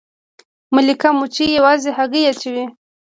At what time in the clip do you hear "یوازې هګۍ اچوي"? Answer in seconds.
1.57-2.65